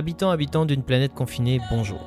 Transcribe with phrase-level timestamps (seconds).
[0.00, 2.00] Habitants, habitants d'une planète confinée, bonjour.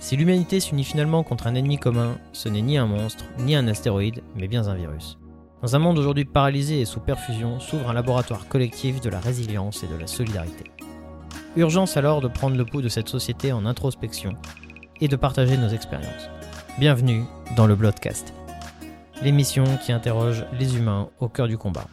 [0.00, 3.68] Si l'humanité s'unit finalement contre un ennemi commun, ce n'est ni un monstre, ni un
[3.68, 5.18] astéroïde, mais bien un virus.
[5.60, 9.84] Dans un monde aujourd'hui paralysé et sous perfusion, s'ouvre un laboratoire collectif de la résilience
[9.84, 10.64] et de la solidarité.
[11.56, 14.32] Urgence alors de prendre le pouls de cette société en introspection
[15.02, 16.30] et de partager nos expériences.
[16.78, 18.32] Bienvenue dans le Bloodcast,
[19.22, 21.86] l'émission qui interroge les humains au cœur du combat.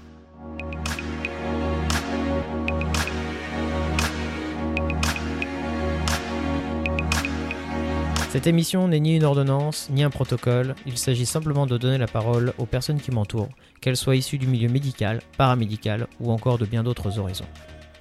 [8.30, 12.08] Cette émission n'est ni une ordonnance, ni un protocole, il s'agit simplement de donner la
[12.08, 13.48] parole aux personnes qui m'entourent,
[13.80, 17.48] qu'elles soient issues du milieu médical, paramédical ou encore de bien d'autres horizons.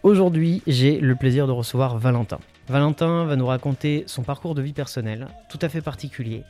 [0.03, 2.41] Aujourd'hui, j'ai le plaisir de recevoir Valentin.
[2.69, 6.43] Valentin va nous raconter son parcours de vie personnel, tout à fait particulier,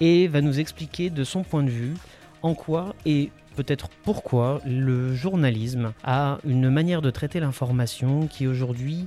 [0.00, 1.94] et va nous expliquer de son point de vue
[2.42, 9.06] en quoi et peut-être pourquoi le journalisme a une manière de traiter l'information qui aujourd'hui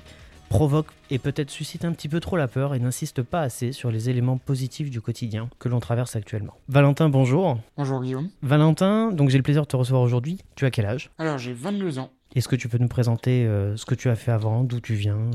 [0.51, 3.89] provoque et peut-être suscite un petit peu trop la peur et n'insiste pas assez sur
[3.89, 6.53] les éléments positifs du quotidien que l'on traverse actuellement.
[6.67, 7.57] Valentin, bonjour.
[7.77, 8.29] Bonjour Guillaume.
[8.41, 10.39] Valentin, donc j'ai le plaisir de te recevoir aujourd'hui.
[10.55, 11.09] Tu as quel âge?
[11.17, 12.11] Alors j'ai 22 ans.
[12.35, 14.93] Est-ce que tu peux nous présenter euh, ce que tu as fait avant, d'où tu
[14.93, 15.31] viens,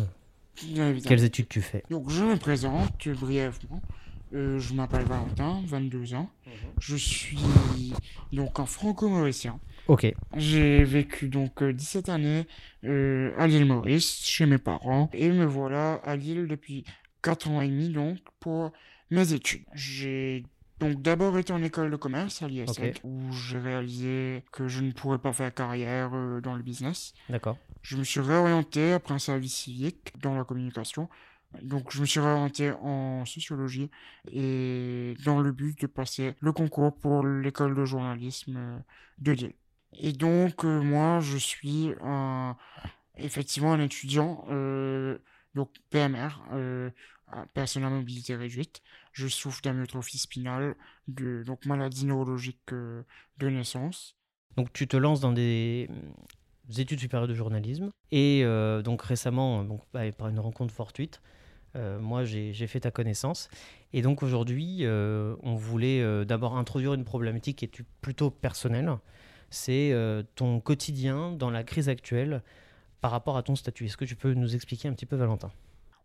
[1.07, 1.83] quelles études tu fais?
[1.89, 3.81] Donc je me présente brièvement.
[4.35, 6.29] Euh, je m'appelle Valentin, 22 ans.
[6.79, 7.39] Je suis
[8.33, 9.59] donc un franco-mauricien.
[9.89, 12.47] Ok, J'ai vécu donc euh, 17 années
[12.85, 16.85] euh, à l'île Maurice chez mes parents et me voilà à Lille depuis
[17.23, 18.73] 4 ans et demi donc pour
[19.11, 19.65] mes études.
[19.75, 20.45] J'ai
[20.81, 24.91] donc d'abord été en école de commerce à l'ISEC où j'ai réalisé que je ne
[24.91, 27.15] pourrais pas faire carrière euh, dans le business.
[27.29, 27.57] d'accord.
[27.83, 31.09] Je me suis réorienté après un service civique dans la communication.
[31.63, 33.91] Donc, je me suis réorienté en sociologie
[34.33, 38.79] et dans le but de passer le concours pour l'école de journalisme euh,
[39.19, 39.53] de Lille.
[39.99, 41.95] Et donc, euh, moi, je suis
[43.17, 45.19] effectivement un étudiant, euh,
[45.55, 46.91] donc PMR, euh,
[47.55, 48.83] personne à mobilité réduite.
[49.13, 50.77] Je souffre d'amyotrophie spinale,
[51.09, 53.05] donc maladie neurologique de
[53.49, 54.17] naissance.
[54.57, 58.45] Donc tu te lances dans des euh, études supérieures de journalisme et
[58.85, 61.21] donc récemment, donc, bah, par une rencontre fortuite,
[61.75, 63.51] moi j'ai fait ta connaissance
[63.93, 68.97] et donc aujourd'hui on voulait d'abord introduire une problématique qui est plutôt personnelle,
[69.51, 72.43] c'est euh, ton quotidien dans la crise actuelle
[73.01, 73.87] par rapport à ton statut.
[73.87, 75.53] Est-ce que tu peux nous expliquer un petit peu Valentin?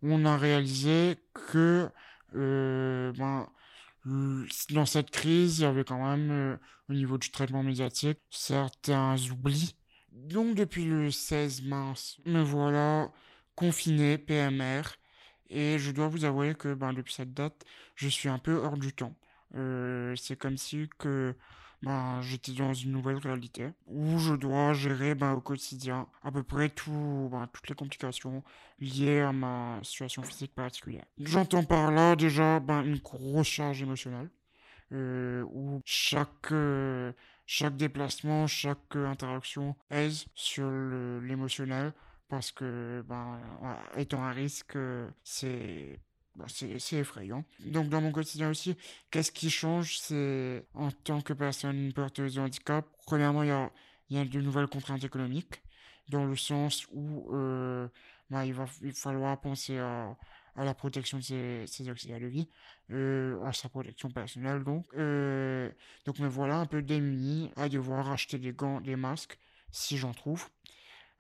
[0.02, 1.90] On a réalisé que
[2.35, 3.47] euh, ben,
[4.06, 6.57] l- dans cette crise, il y avait quand même, euh,
[6.90, 9.75] au niveau du traitement médiatique, certains oublis.
[10.12, 13.12] Donc depuis le 16 mars, me voilà
[13.56, 14.81] confiné, PMR,
[15.50, 17.66] et je dois vous avouer que ben, depuis cette date,
[17.96, 19.16] je suis un peu hors du temps.
[19.56, 21.35] Euh, c'est comme si que
[21.81, 26.43] ben, j'étais dans une nouvelle réalité où je dois gérer ben, au quotidien à peu
[26.43, 28.43] près tout, ben, toutes les complications
[28.79, 31.05] liées à ma situation physique particulière.
[31.19, 34.29] J'entends par là déjà ben, une grosse charge émotionnelle
[34.93, 37.13] euh, où chaque, euh,
[37.45, 41.93] chaque déplacement, chaque euh, interaction pèse sur l'émotionnel
[42.27, 43.39] parce que ben,
[43.97, 44.77] étant un risque,
[45.23, 45.99] c'est
[46.35, 47.43] bah, c'est effrayant.
[47.65, 48.75] Donc dans mon quotidien aussi,
[49.09, 49.97] qu'est-ce qui change?
[49.99, 53.71] C'est en tant que personne porteuse de handicap, premièrement, il y a,
[54.09, 55.61] y a de nouvelles contraintes économiques,
[56.09, 57.87] dans le sens où euh,
[58.29, 60.17] bah, il va il va falloir penser à,
[60.55, 62.49] à la protection de ses, ses auxiliaires de vie,
[62.91, 64.85] euh, à sa protection personnelle donc.
[64.95, 65.69] Euh,
[66.05, 69.37] donc me voilà un peu démuni à devoir acheter des gants, des masques,
[69.71, 70.49] si j'en trouve.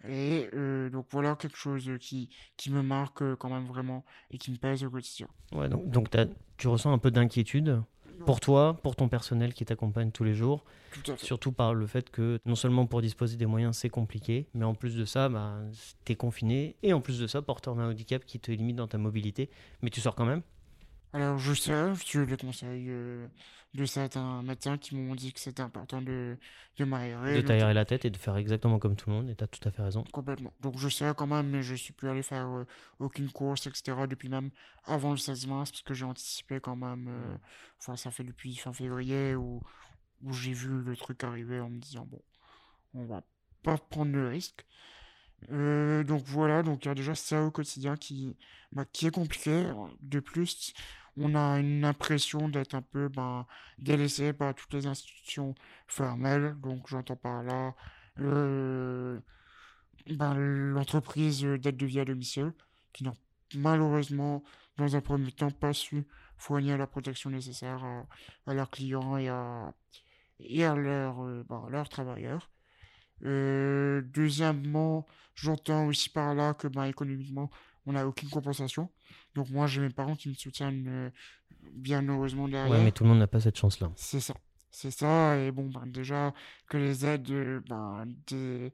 [0.07, 4.51] Et euh, donc voilà quelque chose qui, qui me marque quand même vraiment et qui
[4.51, 5.27] me pèse au quotidien.
[5.53, 6.09] Ouais, donc, donc
[6.57, 7.81] tu ressens un peu d'inquiétude
[8.25, 10.63] pour toi, pour ton personnel qui t'accompagne tous les jours.
[10.91, 11.25] Tout à fait.
[11.25, 14.75] Surtout par le fait que non seulement pour disposer des moyens c'est compliqué, mais en
[14.75, 15.59] plus de ça, bah,
[16.05, 18.97] t'es confiné et en plus de ça, porteur d'un handicap qui te limite dans ta
[18.97, 19.49] mobilité.
[19.81, 20.41] Mais tu sors quand même
[21.13, 23.27] Alors je sais, sur les conseils euh,
[23.73, 26.37] de certains médecins qui m'ont dit que c'était important de,
[26.77, 27.33] de m'aérer.
[27.33, 29.47] de donc- t'aérer la tête et de faire exactement comme tout le monde, et t'as
[29.47, 30.05] tout à fait raison.
[30.13, 30.53] Complètement.
[30.61, 32.65] Donc je sais quand même, mais je suis plus allé faire euh,
[32.99, 34.07] aucune course, etc.
[34.07, 34.51] depuis même
[34.85, 37.07] avant le 16 mars, parce que j'ai anticipé quand même.
[37.09, 37.37] euh,
[37.79, 39.61] Enfin, ça fait depuis fin février où,
[40.23, 42.21] où j'ai vu le truc arriver en me disant, bon,
[42.93, 43.21] on va
[43.63, 44.65] pas prendre le risque.
[45.51, 48.37] Euh, donc voilà, donc il y a déjà ça au quotidien qui,
[48.71, 49.71] bah, qui est compliqué.
[50.01, 50.73] De plus,
[51.17, 53.45] on a une impression d'être un peu ben,
[53.77, 55.55] délaissé par toutes les institutions
[55.87, 56.55] formelles.
[56.61, 57.75] Donc j'entends par là
[58.19, 59.19] euh,
[60.09, 62.53] ben, l'entreprise d'aide de vie à domicile
[62.93, 63.17] qui n'ont
[63.55, 64.43] malheureusement,
[64.77, 66.05] dans un premier temps, pas su
[66.37, 67.83] fournir la protection nécessaire
[68.47, 69.73] à, leurs clients et à,
[70.39, 72.49] et à leurs, euh, ben, leurs travailleurs.
[73.23, 75.05] Euh, deuxièmement,
[75.35, 77.49] j'entends aussi par là que ben, économiquement,
[77.85, 78.89] on n'a aucune compensation.
[79.35, 81.09] Donc moi, j'ai mes parents qui me soutiennent euh,
[81.73, 82.71] bien heureusement derrière.
[82.71, 83.91] Ouais, mais tout le monde n'a pas cette chance-là.
[83.95, 84.33] C'est ça.
[84.71, 85.37] C'est ça.
[85.37, 86.33] Et bon, ben, déjà,
[86.67, 88.71] que les aides euh, ben, des,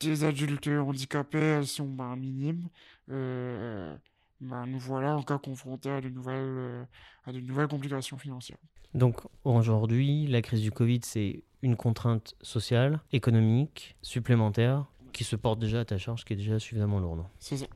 [0.00, 2.68] des adultes handicapés, elles sont ben, minimes.
[3.10, 3.96] Euh,
[4.40, 6.84] ben, nous voilà encore confrontés à de nouvelles, euh,
[7.24, 8.58] à de nouvelles complications financières.
[8.94, 15.58] Donc aujourd'hui, la crise du Covid, c'est une contrainte sociale, économique, supplémentaire, qui se porte
[15.58, 17.24] déjà à ta charge, qui est déjà suffisamment lourde.
[17.38, 17.66] C'est ça.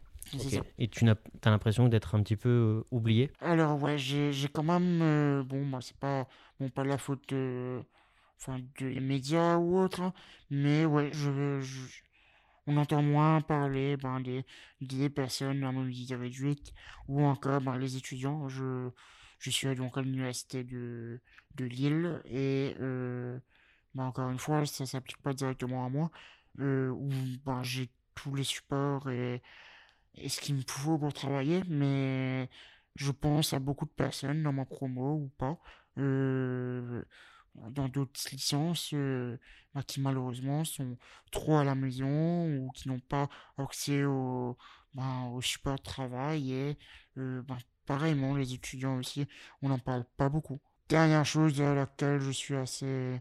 [0.78, 1.16] Et tu as
[1.50, 3.30] l'impression d'être un petit peu euh, oublié?
[3.40, 6.28] Alors ouais, j'ai quand même euh, bon bah c'est pas
[6.58, 7.82] bon pas la faute de
[8.40, 10.12] enfin des médias ou autre hein,
[10.50, 12.02] mais ouais, je, je-
[12.66, 14.44] on entend moins parler ben des
[14.80, 16.72] des personnes à mobilité réduite
[17.08, 18.48] ou encore ben, les étudiants.
[18.48, 18.90] Je
[19.38, 21.20] je suis donc à l'université de
[21.56, 23.38] de Lille et euh,
[23.94, 26.10] ben, encore une fois, ça s'applique pas directement à moi
[26.58, 27.10] où
[27.44, 29.42] ben j'ai tous les supports et
[30.14, 32.48] et ce qu'il me faut pour travailler, mais
[32.96, 35.58] je pense à beaucoup de personnes dans ma promo ou pas,
[35.98, 37.02] euh,
[37.54, 39.36] dans d'autres licences, euh,
[39.74, 40.96] bah, qui malheureusement sont
[41.30, 43.28] trop à la maison ou qui n'ont pas
[43.58, 44.56] accès au,
[44.94, 46.78] bah, au support de travail et
[47.18, 49.26] euh, bah, pareillement les étudiants aussi,
[49.62, 50.60] on n'en parle pas beaucoup.
[50.88, 53.20] Dernière chose à laquelle je suis assez,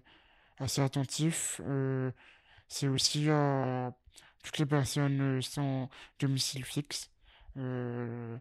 [0.57, 2.11] assez attentif, euh,
[2.67, 3.93] c'est aussi à
[4.43, 5.89] toutes les personnes euh, sans
[6.19, 7.11] domicile fixe.
[7.57, 8.37] Euh,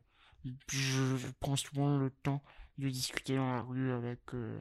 [0.69, 2.43] je, prends souvent le temps
[2.79, 4.59] de discuter dans la rue avec, euh,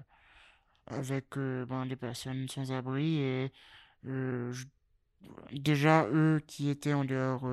[0.88, 3.52] avec ben, des personnes sans abri et
[5.52, 7.48] déjà eux qui étaient en dehors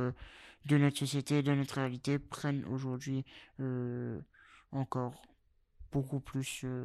[0.64, 3.24] de notre société, de notre réalité, prennent aujourd'hui
[4.72, 5.20] encore
[5.94, 6.62] beaucoup plus.
[6.64, 6.84] euh,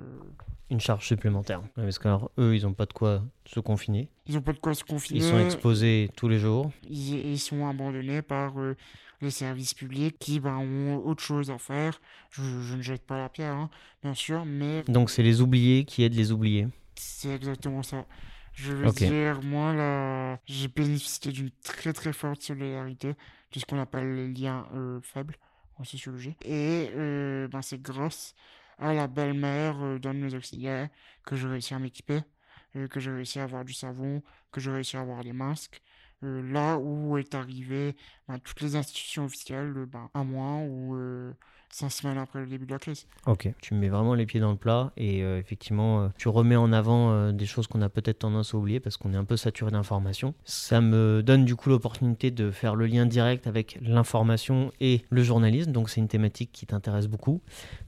[0.70, 1.62] Une charge supplémentaire.
[1.78, 4.10] Ouais, Parce que alors, eux, ils n'ont pas de quoi se confiner.
[4.28, 5.20] ils n'ont pas de quoi se confiner.
[5.20, 6.72] Ils sont exposés tous les jours.
[6.88, 8.76] ils, ils sont abandonnés par euh,
[9.22, 12.00] les services publics qui ben, ont autre chose à faire.
[12.32, 13.70] Je, je ne jette pas la pierre, hein,
[14.04, 16.68] bien sûr, mais Donc c'est les oubliés qui aident les oubliés.
[16.96, 18.06] c'est exactement ça.
[18.54, 23.14] Je veux dire, moi, là, j'ai bénéficié d'une très très forte solidarité
[23.54, 25.36] de ce qu'on appelle les liens euh, faibles
[25.78, 26.36] en sociologie.
[26.44, 28.36] Et euh, ben, c'est grâce
[28.80, 30.90] à la belle-mère euh, d'un de mes auxiliaires
[31.26, 32.22] que j'ai réussi à m'équiper,
[32.76, 35.82] euh, que j'ai réussi à avoir du savon, que j'ai réussi à avoir des masques.
[36.24, 37.96] Euh, là où est arrivé
[38.28, 41.34] ben, toutes les institutions officielles ben, mois ou euh,
[41.72, 43.06] cinq semaines après le début de la crise.
[43.26, 43.50] Ok.
[43.62, 46.74] Tu mets vraiment les pieds dans le plat et euh, effectivement, euh, tu remets en
[46.74, 49.38] avant euh, des choses qu'on a peut-être tendance à oublier parce qu'on est un peu
[49.38, 50.34] saturé d'informations.
[50.46, 55.24] Ça me donne du coup l'opportunité de faire le lien direct avec l'information et le
[55.24, 55.72] journalisme.
[55.72, 57.42] Donc c'est une thématique qui t'intéresse beaucoup.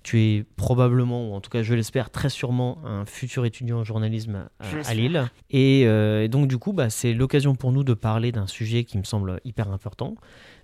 [0.04, 3.84] Tu es probablement, ou en tout cas je l'espère très sûrement, un futur étudiant en
[3.84, 4.94] journalisme à.
[4.94, 5.30] Lille.
[5.50, 8.98] Et, et donc du coup, bah, c'est l'occasion pour nous de parler d'un sujet qui
[8.98, 10.16] me semble hyper important.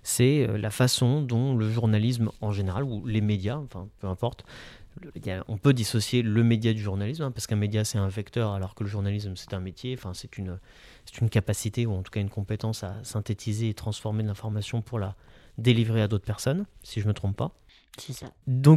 [0.02, 4.44] C'est euh, la façon dont le journalisme en général, ou les médias, enfin peu importe,
[5.46, 8.74] on peut dissocier le média du journalisme, hein, parce qu'un média c'est un vecteur, alors
[8.74, 10.58] que le journalisme c'est un métier, enfin c'est une,
[11.04, 14.82] c'est une capacité, ou en tout cas une compétence à synthétiser et transformer de l'information
[14.82, 15.14] pour la
[15.56, 17.52] délivrer à d'autres personnes, si je ne me trompe pas.
[17.98, 18.32] C'est ça.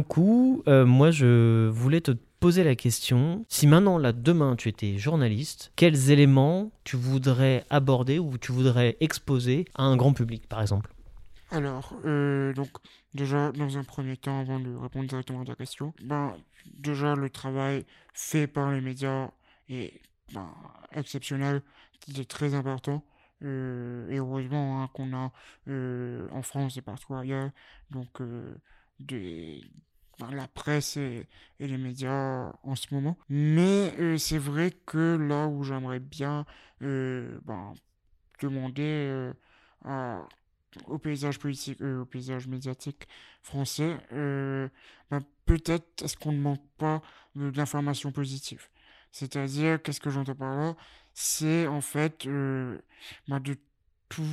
[0.08, 4.98] Coup, euh, moi, je voulais te poser la question, si maintenant, là, demain, tu étais
[4.98, 10.60] journaliste, quels éléments tu voudrais aborder ou tu voudrais exposer à un grand public, par
[10.60, 10.92] exemple?
[11.52, 12.70] Alors, euh, donc,
[13.12, 16.34] déjà, dans un premier temps, avant de répondre directement à ta question, ben,
[16.78, 19.30] déjà, le travail fait par les médias
[19.68, 20.00] est
[20.32, 20.50] ben,
[20.92, 21.62] exceptionnel,
[22.08, 23.04] il est très important.
[23.44, 25.30] Euh, et heureusement hein, qu'on a
[25.68, 27.50] euh, en France et partout ailleurs,
[27.90, 28.22] donc
[28.98, 29.60] des,
[30.18, 31.28] ben, la presse et,
[31.60, 33.18] et les médias en ce moment.
[33.28, 36.46] Mais c'est vrai que là où j'aimerais bien
[36.80, 37.74] ben,
[38.40, 39.32] demander
[39.84, 40.26] à
[40.86, 43.06] au paysage politique, euh, au paysage médiatique
[43.42, 44.68] français, euh,
[45.10, 47.02] ben, peut-être est-ce qu'on ne manque pas
[47.34, 48.68] de- d'informations positives.
[49.12, 50.76] C'est-à-dire, qu'est-ce que j'entends par là?
[51.14, 52.78] C'est en fait euh,
[53.28, 53.56] ben, de
[54.08, 54.24] tout,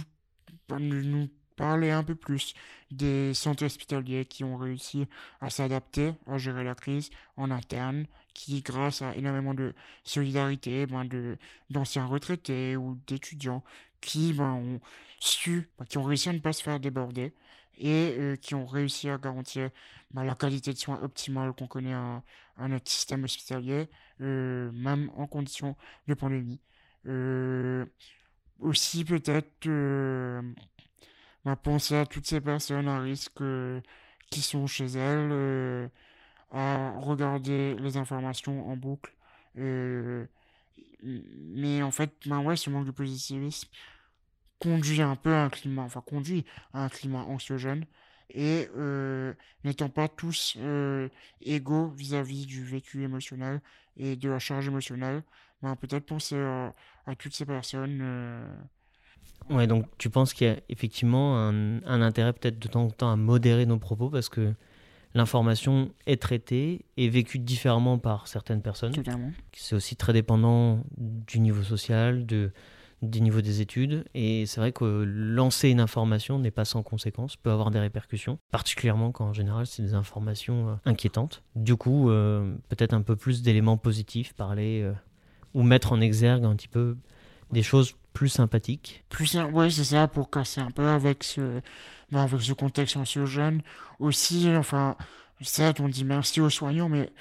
[0.69, 2.53] ben, de nous parler un peu plus
[2.89, 5.07] des centres hospitaliers qui ont réussi
[5.41, 9.73] à s'adapter, à gérer la crise en interne, qui, grâce à énormément de
[10.05, 11.37] solidarité, ben, de,
[11.69, 13.61] d'anciens retraités ou d'étudiants,
[14.01, 14.79] qui ben, ont
[15.19, 17.33] su, bah, qui ont réussi à ne pas se faire déborder
[17.77, 19.69] et euh, qui ont réussi à garantir
[20.11, 22.21] bah, la qualité de soins optimale qu'on connaît à,
[22.67, 23.87] notre système hospitalier,
[24.21, 25.75] euh, même en conditions
[26.07, 26.59] de pandémie.
[27.07, 27.85] Euh,
[28.59, 29.69] aussi peut-être
[31.63, 33.41] penser à toutes ces personnes à risque
[34.29, 35.89] qui sont chez elles,
[36.51, 39.13] à regarder les informations en boucle.
[41.03, 43.67] Mais en fait, ben ouais, ce manque de positivisme
[44.59, 47.85] conduit un peu à un climat, enfin conduit à un climat anxiogène
[48.31, 51.09] et euh, n'étant pas tous euh,
[51.41, 53.61] égaux vis-à-vis du vécu émotionnel
[53.97, 55.23] et de la charge émotionnelle,
[55.61, 56.73] ben, peut-être penser à,
[57.05, 57.99] à toutes ces personnes.
[58.01, 58.47] euh,
[59.49, 62.91] Ouais, donc tu penses qu'il y a effectivement un, un intérêt peut-être de temps en
[62.91, 64.53] temps à modérer nos propos parce que
[65.13, 68.93] l'information est traitée et vécue différemment par certaines personnes.
[69.53, 72.51] C'est aussi très dépendant du niveau social, de,
[73.01, 74.05] du niveau des études.
[74.13, 78.39] Et c'est vrai que lancer une information n'est pas sans conséquence, peut avoir des répercussions,
[78.51, 81.43] particulièrement quand en général c'est des informations euh, inquiétantes.
[81.55, 84.93] Du coup, euh, peut-être un peu plus d'éléments positifs, parler euh,
[85.53, 86.97] ou mettre en exergue un petit peu
[87.51, 89.03] des choses plus sympathiques.
[89.09, 91.61] Plus, ouais, c'est ça, pour casser un peu avec ce,
[92.13, 93.61] avec ce contexte anxiogène.
[93.99, 94.95] Aussi, enfin,
[95.41, 97.11] certes, on dit merci aux soignants, mais,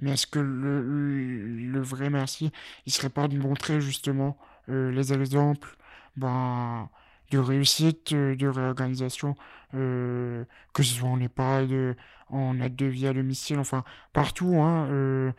[0.00, 2.50] mais est-ce que le, le, vrai merci,
[2.86, 4.38] il serait pas de montrer justement
[4.68, 5.76] euh, les exemples
[6.16, 6.88] ben,
[7.30, 9.36] de réussite, euh, de réorganisation,
[9.74, 11.96] euh, que ce soit en EHPAD,
[12.30, 15.32] en aide de vie à domicile, enfin, partout, hein, euh,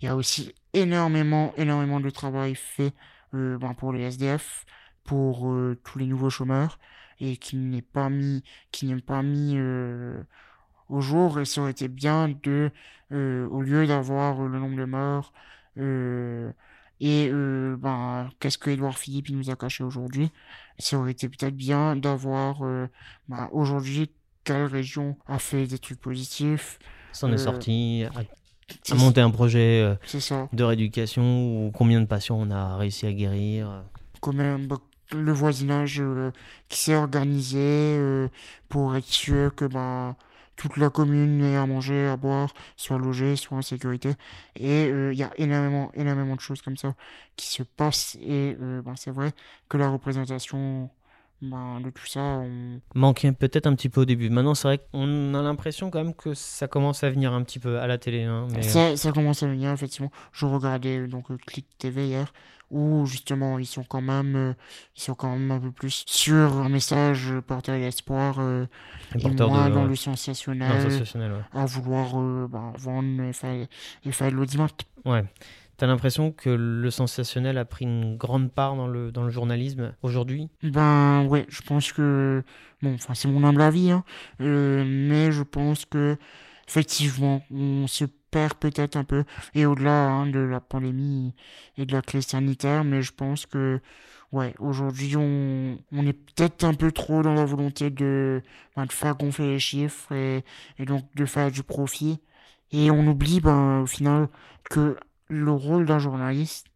[0.00, 2.92] il y a aussi énormément, énormément de travail fait
[3.32, 4.64] ben, pour les SDF,
[5.04, 6.78] pour tous les nouveaux chômeurs,
[7.20, 10.22] et qui n'est pas mis, qui n'est pas mis euh,
[10.88, 11.38] au jour.
[11.40, 12.70] Et ça aurait été bien de,
[13.12, 15.32] euh, au lieu d'avoir euh, le nombre de morts,
[17.02, 20.30] et ben, qu'est-ce que Édouard Philippe il nous a caché aujourd'hui,
[20.78, 22.60] ça aurait été peut-être bien d'avoir
[23.28, 24.10] ben, aujourd'hui
[24.44, 26.78] quelle région a fait des trucs positifs.
[27.12, 28.04] S'en est sorti,
[28.90, 29.96] à, monter un projet
[30.52, 33.84] de rééducation ou combien de patients on a réussi à guérir.
[34.58, 34.76] bah,
[35.12, 36.30] le voisinage euh,
[36.68, 38.28] qui s'est organisé euh,
[38.68, 40.16] pour être sûr que bah,
[40.56, 44.14] toute la commune ait à manger, à boire, soit logée, soit en sécurité.
[44.56, 46.94] Et euh, il y a énormément, énormément de choses comme ça
[47.36, 48.16] qui se passent.
[48.22, 49.32] Et bah, c'est vrai
[49.68, 50.90] que la représentation
[51.42, 52.80] bah, de tout ça, on...
[52.94, 54.28] Manquait peut-être un petit peu au début.
[54.28, 57.58] Maintenant, c'est vrai qu'on a l'impression quand même que ça commence à venir un petit
[57.58, 58.24] peu à la télé.
[58.24, 60.10] hein, mais, ça, ça commence à venir, effectivement.
[60.32, 62.32] Je regardais donc Click TV hier,
[62.70, 64.52] où justement ils sont quand même, euh,
[64.96, 68.36] ils sont quand même un peu plus sur un message euh, porté à l'espoir.
[68.38, 68.66] euh,
[69.14, 70.70] et moins de dans ouais, le sensationnel,
[71.32, 71.38] ouais.
[71.52, 73.66] à vouloir euh, bah, vendre et faire,
[74.04, 74.68] et faire l'audimat.
[75.04, 75.24] Ouais.
[75.76, 79.94] T'as l'impression que le sensationnel a pris une grande part dans le, dans le journalisme
[80.02, 80.50] aujourd'hui?
[80.62, 82.44] Ben ouais, je pense que,
[82.82, 84.04] bon, enfin c'est mon humble avis, hein,
[84.38, 86.18] mais je pense que
[86.68, 91.34] effectivement, on se perd peut-être un peu, et au-delà hein, de la pandémie
[91.76, 93.80] et de la crise sanitaire, mais je pense que,
[94.32, 98.42] ouais, aujourd'hui on, on est peut-être un peu trop dans la volonté de,
[98.76, 100.44] ben, de faire gonfler les chiffres et,
[100.78, 102.20] donc de faire du profit,
[102.72, 104.28] et on oublie ben, au final
[104.70, 104.96] que
[105.28, 106.66] le rôle d'un journaliste,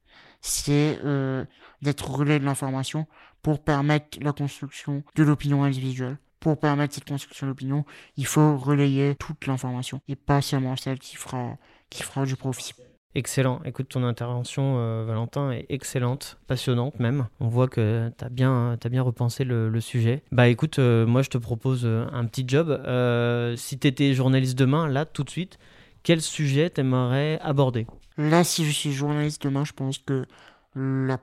[0.41, 1.45] c'est euh,
[1.83, 3.07] d'être relais de l'information
[3.43, 6.19] pour permettre la construction de l'opinion individuelle.
[6.45, 7.87] Pour permettre cette construction d'opinion,
[8.19, 11.57] il faut relayer toute l'information et pas seulement celle qui fera,
[11.89, 12.75] qui fera du profit.
[13.15, 13.63] Excellent.
[13.65, 17.29] Écoute, ton intervention, euh, Valentin, est excellente, passionnante même.
[17.41, 20.23] On voit que tu as bien, t'as bien repensé le, le sujet.
[20.33, 22.69] Bah écoute, euh, moi je te propose euh, un petit job.
[22.69, 25.59] Euh, si tu étais journaliste demain, là, tout de suite,
[26.03, 27.87] quel sujet t'aimerais aborder?
[28.19, 30.27] Là, si je suis journaliste demain, je pense que
[30.75, 31.19] la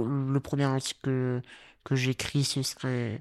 [0.00, 1.42] le premier article que,
[1.84, 3.20] que j'écris, ce serait,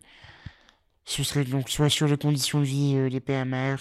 [1.06, 3.76] ce serait donc soit sur les conditions de vie euh, des PMR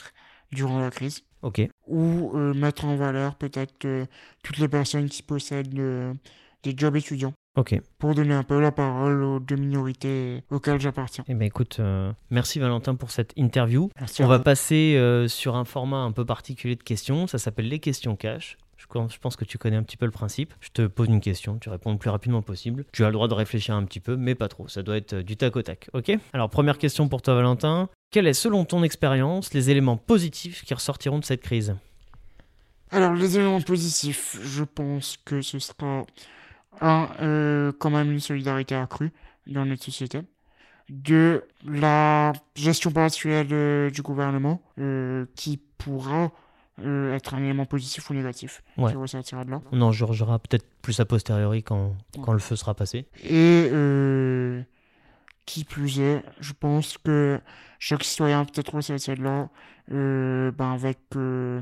[0.52, 1.60] durant la crise, Ok.
[1.86, 4.04] ou euh, mettre en valeur peut-être euh,
[4.42, 6.12] toutes les personnes qui possèdent euh,
[6.62, 7.80] des jobs étudiants, Ok.
[7.98, 11.24] pour donner un peu la parole aux deux minorités auxquelles j'appartiens.
[11.28, 13.88] Eh ben écoute, euh, merci Valentin pour cette interview.
[13.98, 14.44] Merci On va vous.
[14.44, 17.26] passer euh, sur un format un peu particulier de questions.
[17.26, 18.56] Ça s'appelle les questions cash.
[19.08, 20.54] Je pense que tu connais un petit peu le principe.
[20.60, 22.84] Je te pose une question, tu réponds le plus rapidement possible.
[22.92, 24.68] Tu as le droit de réfléchir un petit peu, mais pas trop.
[24.68, 25.88] Ça doit être euh, du tac au tac.
[25.92, 26.12] Ok?
[26.32, 27.88] Alors, première question pour toi, Valentin.
[28.10, 31.74] Quels est, selon ton expérience, les éléments positifs qui ressortiront de cette crise?
[32.90, 36.04] Alors, les éléments positifs, je pense que ce sera,
[36.80, 39.12] un, euh, quand même une solidarité accrue
[39.46, 40.20] dans notre société.
[40.90, 44.60] Deux, la gestion partielle euh, du gouvernement,
[45.34, 46.32] qui pourra
[46.82, 48.90] euh, être un élément positif ou négatif, Ouais.
[48.90, 49.60] qui ressortira de là.
[49.72, 53.06] On en jugera peut-être plus a posteriori quand, quand le feu sera passé.
[53.24, 54.62] Et euh,
[55.46, 57.40] qui plus est, je pense que
[57.78, 59.48] chaque citoyen peut-être ressortir de là,
[59.92, 61.60] euh, ben avec euh,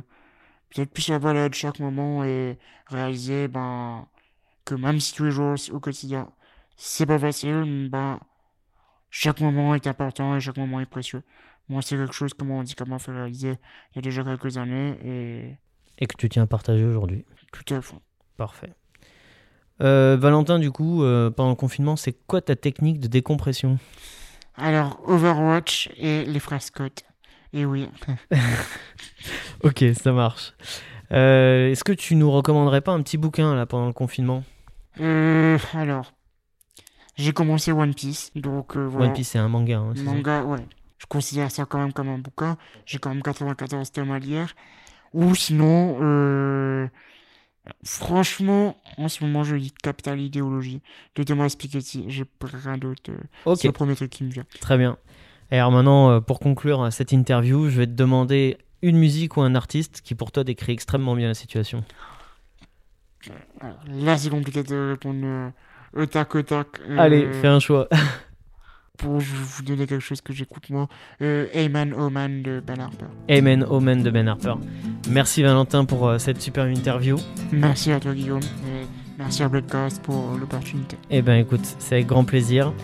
[0.71, 4.07] peut-être plus la valeur de chaque moment et réaliser ben
[4.65, 6.29] que même si tous les jours au quotidien
[6.77, 8.21] c'est pas facile, ben
[9.11, 11.23] chaque moment est important et chaque moment est précieux.
[11.71, 13.55] Moi, c'est quelque chose que mon handicap m'a fait réaliser
[13.93, 15.57] il y a déjà quelques années et
[15.99, 17.25] Et que tu tiens à partager aujourd'hui.
[17.53, 17.95] tout à fait.
[18.37, 18.73] Parfait.
[19.81, 23.79] Euh, Valentin, du coup, euh, pendant le confinement, c'est quoi ta technique de décompression?
[24.57, 27.05] Alors, Overwatch et les Scott.
[27.53, 27.89] Et oui.
[29.63, 30.53] ok, ça marche.
[31.13, 34.43] Euh, Est-ce que tu nous recommanderais pas un petit bouquin là pendant le confinement?
[34.99, 36.13] Alors,
[37.17, 39.07] j'ai commencé One Piece, donc voilà.
[39.07, 39.79] One Piece, c'est un manga.
[39.79, 40.03] hein, ça?
[40.03, 40.67] Manga, ouais.
[41.01, 42.57] Je considère ça quand même comme un bouquin.
[42.87, 44.55] J'ai quand même 94 tomes à lire.
[45.15, 46.87] Ou sinon, euh,
[47.85, 50.83] franchement, en ce moment, je lis Capital Idéologie
[51.17, 52.05] de Thomas Piketty.
[52.09, 53.11] J'ai rien d'autre.
[53.11, 53.17] euh,
[53.47, 54.45] Ok, C'est le premier truc qui me vient.
[54.61, 54.99] très bien.
[55.51, 59.41] Et alors maintenant, euh, pour conclure cette interview, je vais te demander une musique ou
[59.41, 61.83] un artiste qui pour toi décrit extrêmement bien la situation.
[63.89, 65.53] Là, c'est compliqué de répondre
[65.95, 66.69] au tac au tac.
[66.89, 67.89] Euh, Allez, fais un choix.
[69.01, 70.87] Pour vous donner quelque chose que j'écoute moi.
[71.23, 73.07] Euh, Amen, Oh Man de Ben Harper.
[73.31, 74.55] Amen, Omen de Ben Harper.
[75.09, 77.17] Merci Valentin pour euh, cette super interview.
[77.51, 78.41] Merci à toi, Guillaume.
[78.41, 78.87] Et
[79.19, 80.99] merci à Bloodcast pour l'opportunité.
[81.09, 82.75] Eh ben écoute, c'est avec grand plaisir.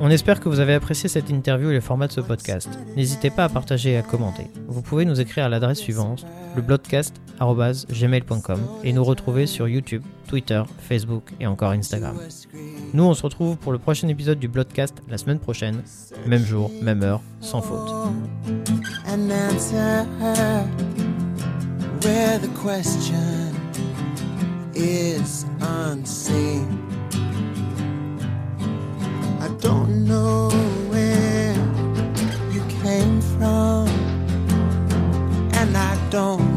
[0.00, 2.68] On espère que vous avez apprécié cette interview et le format de ce podcast.
[2.96, 4.48] N'hésitez pas à partager et à commenter.
[4.66, 11.30] Vous pouvez nous écrire à l'adresse suivante, leblogcast.gmail.com et nous retrouver sur YouTube, Twitter, Facebook
[11.38, 12.18] et encore Instagram.
[12.92, 15.82] Nous on se retrouve pour le prochain épisode du Bloodcast la semaine prochaine,
[16.26, 17.88] même jour, même heure, sans faute.
[29.64, 30.50] don't know
[30.90, 31.54] where
[32.52, 33.88] you came from,
[35.54, 36.53] and I don't.